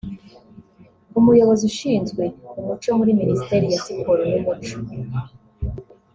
umuyobozi 1.19 1.63
ushinzwe 1.71 2.23
umuco 2.59 2.89
muri 2.99 3.11
Minisiteri 3.19 3.65
ya 3.71 3.79
Siporo 3.83 4.21
n’umuco 4.31 4.75